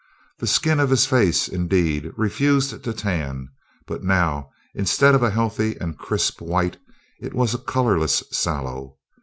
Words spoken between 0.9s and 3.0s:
face, indeed, refused to